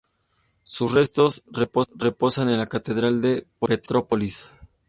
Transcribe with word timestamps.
Sus 0.63 0.93
restos 0.93 1.43
reposan 1.53 2.49
en 2.49 2.57
la 2.57 2.65
catedral 2.65 3.21
de 3.21 3.45
Petrópolis. 3.59 4.49